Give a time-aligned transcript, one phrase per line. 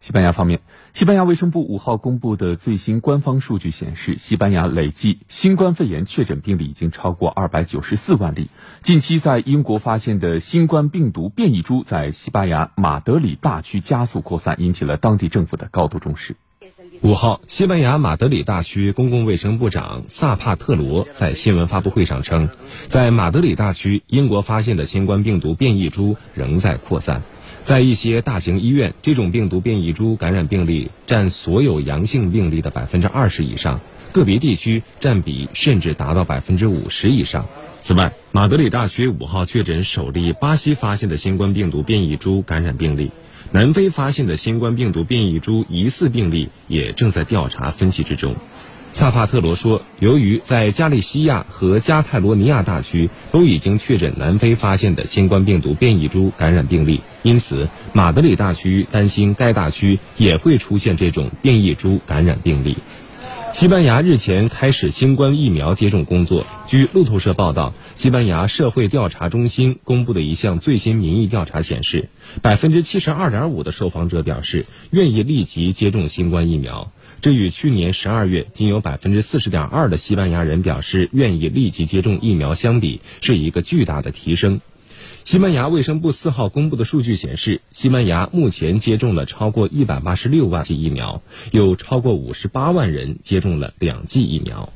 [0.00, 0.60] 西班牙方面，
[0.92, 8.50] 西班牙卫生部五号公布的最新官方数据显示，西班牙累计新冠肺炎确诊病例已经超过二百九十四万例。
[8.82, 16.36] 近期在英国发现的新冠病毒变异株在西班牙马德里大区加速扩散，引起了当地政府的高度重视。
[17.04, 22.48] 五号，西班牙马德里大区公共卫生部长萨帕特罗在新闻发布会上称，
[22.86, 27.22] 在马德里大区，英国发现的新冠病毒变异株仍在扩散。
[27.62, 37.44] 在一些大型医院，这种病毒变异株感染病例占所有阳性病例的百分之二十以上，个别地区占比甚至达到百分之五十以上。
[37.82, 43.10] 此外，马德里大区五号确诊首例巴西发现的新冠病毒变异株感染病例，
[43.54, 48.34] 南非发现的新冠病毒变异株疑似病例也正在调查分析之中。
[48.92, 62.78] 萨帕特罗说：“由于在加利西亚和加泰罗尼亚大区都已经确诊南非发现的新冠病毒变异株感染病例，因此马德里大区担心该大区也会出现这种变异株感染病例。”
[63.54, 66.44] 西班牙日前开始新冠疫苗接种工作。
[66.66, 72.08] 据路透社报道，西班牙社会调查中心公布的一项最新民意调查显示，
[72.42, 76.90] 百分之七十二点五的受访者表示愿意立即接种新冠疫苗。
[77.20, 84.60] 这与去年十二月仅有百分之四十点二的西班牙人表示愿意立即接种疫苗相比，是一个巨大的提升。
[85.24, 94.70] 西班牙卫生部四号公布的数据显示，西班牙目前接种了超过一百八十六万剂疫苗，有超过五十八万人接种了两剂疫苗。